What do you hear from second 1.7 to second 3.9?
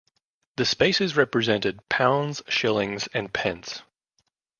pounds, shillings and pence.